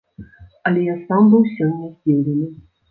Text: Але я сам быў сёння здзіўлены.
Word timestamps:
Але 0.69 0.81
я 0.87 0.95
сам 1.05 1.31
быў 1.35 1.47
сёння 1.55 1.95
здзіўлены. 1.95 2.53